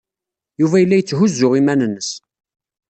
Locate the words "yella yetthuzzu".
0.81-1.47